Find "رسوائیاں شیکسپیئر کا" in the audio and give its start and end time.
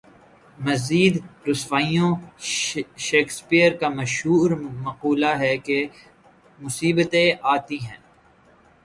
1.49-3.89